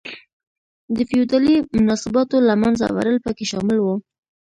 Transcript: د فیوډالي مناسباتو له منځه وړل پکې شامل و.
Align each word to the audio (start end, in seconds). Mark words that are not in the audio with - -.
د 0.95 0.97
فیوډالي 1.09 1.55
مناسباتو 1.77 2.37
له 2.47 2.53
منځه 2.61 2.85
وړل 2.95 3.17
پکې 3.25 3.45
شامل 3.51 3.77
و. 3.81 3.87